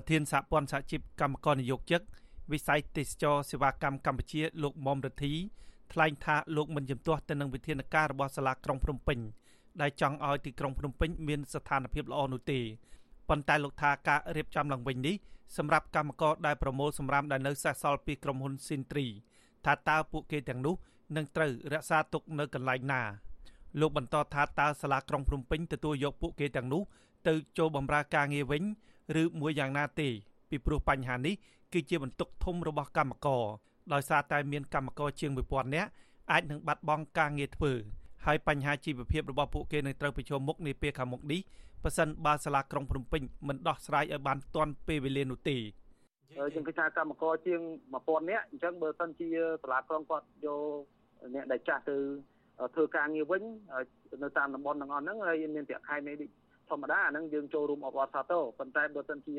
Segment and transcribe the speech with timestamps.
[0.00, 2.00] ប្រធានសហព័ន្ធសហជីពកម្មករនិយោជិក
[2.52, 5.32] វិស័យទេសចរសេវាកម្មកម្ពុជាលោកមុំរទ្ធី
[5.92, 9.18] ថ្លែងថាលោកមិនជំទាស់ទៅនឹងវិធានការរបស់សាលាក្រុងភ្នំពេញ
[9.80, 12.60] ដែលចង់ឲ្យទីក្រុងភ្នំពេញមានស្ថានភាពល្អនោះទេ
[13.28, 15.16] ប៉ុន្តែលោកថាការរៀបចំឡើងវិញនេះ
[15.56, 19.06] សម្រាប់កម្មករដែលប្រមូលសម្រាមដែលនៅសេសសល់ពីក្រុមហ៊ុនស៊ីនទ្រី
[19.66, 20.74] ថាតើពួកគេទាំងនោះ
[21.16, 23.02] នឹងត្រូវរក្សាទុកនៅកន្លែងណា
[23.80, 26.82] លោកបន្តថាតើសាលាក្រុងភ្នំពេញទទួលយកពួកគេទាំងនោះ
[27.28, 28.64] ទៅចូលបម្រើការងារវិញ
[29.22, 30.08] ឬមួយយ៉ាងណាទេ
[30.50, 31.34] ពីព្រោះបញ្ហានេះ
[31.72, 33.44] គឺជាបន្ទុកធំរបស់កម្មករ
[33.92, 35.90] ដោយសារតែមានកម្មករជាង1000នាក់
[36.30, 37.72] អាចនឹងបាត់បង់ការងារធ្វើ
[38.26, 41.40] ហើយបញ្ហាជីវភាពរបស់ពួកគេនឹងត្រូវប្រឈមមុខនាពេលខាងមុខនេះ
[41.84, 47.60] ប៉ះសិនបើសាលាក្រុងភ្នំពេញមិនដោះស្រាយឲ្យបានទាន់ពេលវេលានោះទេយើងគិតថាកម្មករជាង
[47.94, 49.28] 1000នាក់អញ្ចឹងបើសិនជា
[49.62, 50.62] សាលាក្រុងគាត់យក
[51.34, 51.96] អ្នកដែលចាស់ទៅ
[52.74, 53.42] ធ្វើការងារវិញ
[54.22, 56.12] នៅតាមតំបន់ទាំងអស់ហ្នឹងហើយមានប្រាក់ខែមេ
[56.70, 59.36] ធម្មតាអាហ្នឹងយើងចូលរួមអបអរសាទរប៉ុន្តែបើសិនជា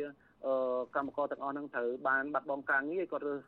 [0.95, 3.41] កម្មករទាំងអស់ហ្នឹងត្រូវបានបាត់បង់ការងារគាត់រើស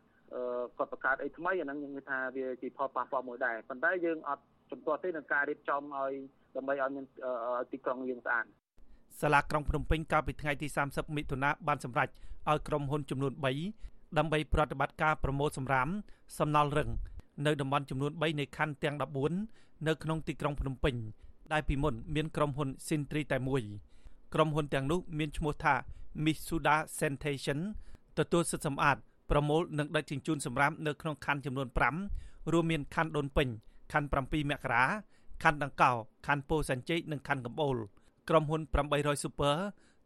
[0.77, 6.13] គាត់បង្កើតអីថ្មីអាហ្នឹងខ្ញុំគិតថាវាជាផលប៉ះពាល់មួយដែរប៉ុន្តែយើងអត់ជំទាស់ទេនឹងការរៀបចំឲ្យ
[6.55, 7.05] ដើម្បីឲ្យមាន
[7.71, 8.45] ទីក្រុងយើងស្អាត
[9.21, 12.09] សាលាក្រុងភ្នំពេញកាលពីថ្ងៃទី30មិថុនាបានសម្រេច
[12.49, 13.33] ឲ្យក្រុមហ៊ុនចំនួន
[13.75, 15.87] 3ដើម្បីប្រតិបត្តិការប្រមូលសម្រាម
[16.39, 16.89] សំណល់រឹង
[17.45, 18.95] នៅតំបន់ចំនួន3នៃខណ្ឌទាំង
[19.41, 20.95] 14នៅក្នុងទីក្រុងភ្នំពេញ
[21.51, 23.63] ដែលពីមុនមានក្រុមហ៊ុន Sintri តែមួយ
[24.33, 25.73] ក្រុមហ៊ុនទាំងនោះមានឈ្មោះថា
[26.23, 27.59] Mitsuda Sanitation
[28.17, 28.97] ទទួលសិទ្ធិសម្អាត
[29.31, 31.67] ប្រមូលនិងដឹកជញ្ជូនសម្រាមនៅក្នុងខណ្ឌចំនួន
[32.09, 33.47] 5រួមមានខណ្ឌដូនពេញ
[33.93, 34.83] ខណ្ឌ7មករា
[35.43, 35.91] ខណ្ឌដង្កោ
[36.27, 37.77] ខណ្ឌពោធិ៍សែនជ័យនិងខណ្ឌកំពូល
[38.29, 38.61] ក្រុមហ៊ុន
[38.93, 39.55] 800 Super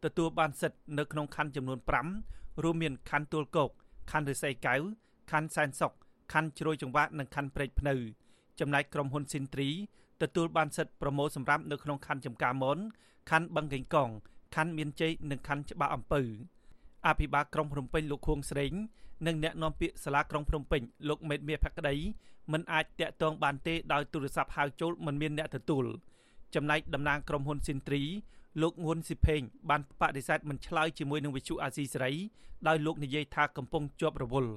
[0.04, 1.80] ទទួលបានសិទ្ធិនៅក្នុងខណ្ឌចំនួន
[2.22, 3.70] 5រួមមានខណ្ឌទួលគោក
[4.12, 4.76] ខណ្ឌរិស័យកៅ
[5.32, 5.92] ខណ្ឌសែនសុក
[6.34, 7.96] ខណ្ឌជ្រោយចង្វាក់និងខណ្ឌព្រែកភ្នៅ
[8.60, 9.70] ចំណែកក្រុមហ៊ុនស៊ីនទ្រី
[10.22, 12.78] ទទួលបានសិទ្ធិប្រមូលសម្រាប់នៅក្នុងខណ្ឌចំការមន
[13.30, 14.10] ខណ្ឌបឹងកេងកង
[14.56, 16.22] ខណ្ឌមានជ័យនិងខណ្ឌច្បារអំពៅ
[17.08, 18.74] អភិបាលក្រុងភ្នំពេញលោកខួងស្រេង
[19.28, 21.96] និងអ្នកនាំពាក្យសាលាក្រុងភ្នំពេញលោកមេតមាសភក្តី
[22.52, 25.86] មិនអាចតាក់ទងបានទេដោយទូរស័ព្ទហៅចូលមិនមានអ្នកទទួល
[26.56, 28.02] ចំណែកតំណាងក្រុមហ៊ុនស៊ីនទ្រី
[28.62, 32.14] លោកងួនស៊ីផេងបានបដិសេធមិនឆ្លើយជាមួយនឹងវិទ្យុអាស៊ីសេរី
[32.68, 34.52] ដោយលោកនិយាយថាកំពុងជាប់រវល់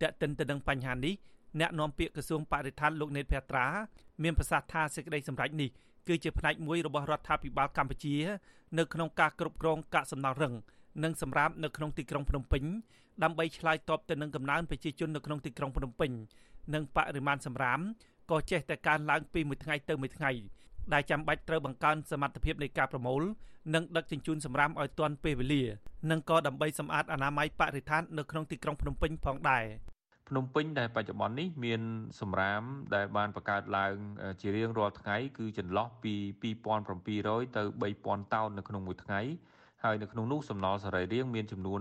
[0.00, 1.14] តែកតិនទៅនឹងបញ្ហានេះ
[1.58, 3.66] អ្នកនាំពាក្យក្រសួងបរិស្ថានលោកនេតភត្រា
[4.22, 5.70] មានប្រសាសន៍ថាសេចក្តីសម្រេចនេះ
[6.08, 8.16] គឺជាផ្នែកមួយរបស់រដ្ឋាភិបាលកម្ពុជា
[8.78, 10.54] នៅក្នុងការគ្រប់គ្រងកាកសំណល់រឹង
[11.04, 12.64] និងសម្រាប់នៅក្នុងទីក្រុងភ្នំពេញ
[13.22, 16.10] ដើម្បីឆ្លើយតបទៅនឹងកំណើនប្រជាជននៅក្នុងទីក្រុងភ្នំពេញ
[16.74, 17.80] និងបរិមាណសម្រាម
[18.30, 20.30] ក៏ចេះតែកើនឡើងពីមួយថ្ងៃទៅមួយថ្ងៃ
[20.92, 23.22] ដែលចាំបាច់ត្រូវបង្កើនសមត្ថភាពនៃការប្រមូល
[23.74, 25.62] និងដឹកជញ្ជូនសម្រាមឲ្យទាន់ពេលវេលា
[26.10, 29.64] និងក៏ដើម្បីសម្អាតអនាម័យបរិស្ថាននៅក្នុងទីក្រុងភ្នំពេញផងដែរ
[30.30, 31.82] ភ្នំពេញដែលបច្ចុប្បន្ននេះមាន
[32.20, 32.62] សម្រាម
[32.94, 33.94] ដែលបានបង្កើតឡើង
[34.40, 36.14] ជារៀងរាល់ថ្ងៃគឺចន្លោះពី
[36.82, 39.20] 2700ទៅ3000តោននៅក្នុងមួយថ្ងៃ
[39.84, 41.80] ហើយនៅក្នុងនោះសំណល់សរីរាង្គមានចំនួន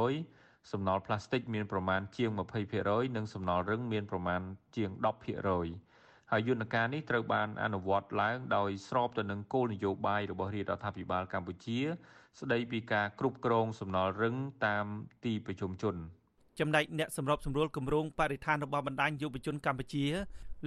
[0.00, 2.30] 68%សំណល់ផ្លាស្ទិកមានប្រមាណជាង
[2.72, 4.40] 20%និងសំណល់រឹងមានប្រមាណ
[4.76, 4.90] ជាង
[5.60, 11.78] 10%ហើយយន្តការនេះត្រូវបានអនុវត្តឡើងដោយស្របទៅនឹងគោលនយោបាយរបស់រាជរដ្ឋាភិបាលកម្ពុជា
[12.40, 14.36] ស្ដីពីការគ្រប់គ្រងសំណល់រឹង
[14.66, 14.86] តាម
[15.24, 15.98] ទីប្រជុំជន។
[16.60, 20.04] ចំណែកអ្នកសម្របសម្រួលគម្រោងបរិស្ថានរបស់បណ្ដាញយុវជនកម្ពុជា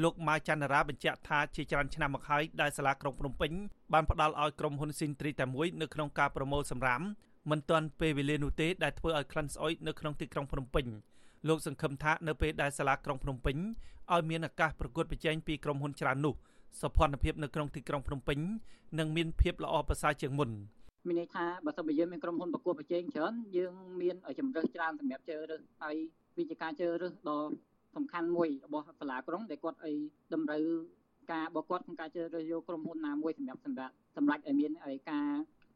[0.04, 3.52] លោកម៉ៅច័ន្ទរាបញ្ជាក់ថាជាច្រើនឆ្នាំមកហើយដែលសាលាក្រុងភ្នំពេញ
[3.94, 7.02] បានផ្ដល់ឲ្យក្រុមហ៊ុនស៊ីនទ្រីតែមួយនៅក្នុងការប្រមូលសម្រាម
[7.50, 10.86] មិនទាន់ពេលវេលានោះទេដែលធ្វើឲ្យក្លិនស្អុយនៅក្នុងទីក្រុងភ្នំពេញ
[11.48, 13.58] លោកសង្ឃឹមថានៅពេលដែលសាលាក្រុងភ្នំពេញ
[14.14, 16.34] ឲ្យមានឱកាសប្រកួតប្រជែងពីក្រុមហ៊ុនច្រើននោះ
[16.82, 16.92] សុខ
[17.24, 18.40] ភាពនៅក្នុងទីក្រុងភ្នំពេញ
[19.00, 20.50] នឹងមានភាពល្អប្រសើរជាងមុន
[21.08, 25.96] មានន័យថាបើសិនបើយើងមានក្រុមហ៊ុនប្រកួតប្រជែងច្រើនយើងមានជំរើសច្រើនសម្រាប់ជ្រើសរើសហើយ
[26.38, 27.52] វាជាការជ្រើសរើសដ៏
[27.96, 29.94] សំខាន់មួយរបស់សាលាក្រុងដែលគាត់អី
[30.34, 30.64] តម្រូវ
[31.32, 35.28] ការរបស់គាត់ក្នុងការជ្រើសរើសយកក្រុមហ៊ុនណាមួយសម្រាប់សម្រាប់សម្រាប់ឲ្យមានឲ្យការ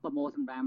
[0.04, 0.66] ប្រមូលសម្រាម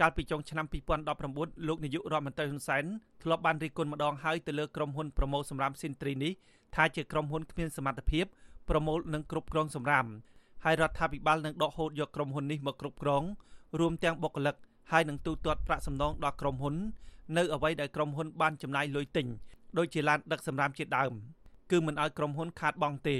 [0.00, 0.66] កាលពីចុងឆ្នាំ
[1.12, 2.84] 2019លោកនាយករដ្ឋមន្ត្រីហ៊ុនសែន
[3.22, 6.32] ធ្លាប់បានរិះគន់ម្ដងហើយទៅលើក្រុមហ៊ុនប្រមូលសម្រាមស៊ីនទ្រីនេះ
[6.74, 8.24] ថាជាក្រុមហ៊ុនគ្មានសមត្ថភាព
[8.68, 10.06] ប្រមូលនិងគ្រប់គ្រងសម្រាម
[10.64, 13.22] ហើយរដ្ឋាភិបាលនឹងដកហូតយកក្រុមហ៊ុននេះមកគ្រប់គ្រង
[13.78, 14.56] រួមទាំងបុគ្គលិក
[14.92, 16.74] ហើយនឹងទូទាត់ប្រាក់សំណងដល់ក្រុមហ៊ុន
[17.36, 19.26] នៅអ្វីដែលក្រុមហ៊ុនបានចំណាយលុយទិញ
[19.78, 21.12] ដូចជាឡានដឹកសម្រាមជាដើម
[21.70, 23.16] គឺមិនឲ្យក្រុមហ៊ុនខាតបង់ទេ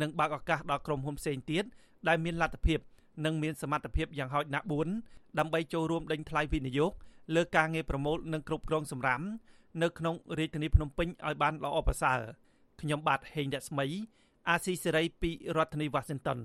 [0.00, 1.64] និងបើកឱកាសដល់ក្រុមហ៊ុនផ្សេងទៀត
[2.08, 2.78] ដែលមានលទ្ធភាព
[3.24, 4.66] និងមានសមត្ថភាពយ៉ាងហោចណាស់
[5.02, 6.92] 4ដើម្បីចូលរួមដេញថ្លៃវិនិយោគ
[7.34, 9.20] លើការងារប្រមូលនិងគ្រប់គ្រងសម្រាម
[9.82, 12.20] នៅក្នុងរាជធានីភ្នំពេញឲ្យបានល្អប្រសើរ
[12.80, 13.86] ខ្ញុំបាទហេងរស្មី
[14.48, 16.38] អាស៊ីសេរីពីរដ្ឋធានី Washington